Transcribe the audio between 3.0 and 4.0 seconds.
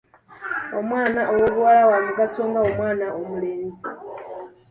omulenzi.